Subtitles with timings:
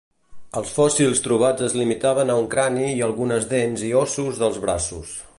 [0.59, 5.13] Els fòssils trobats es limitaven a un crani i algunes dents i ossos dels braços.